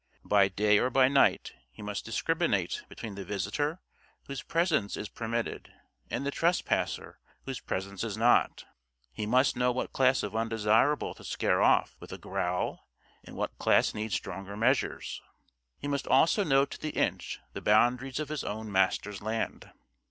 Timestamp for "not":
8.17-8.65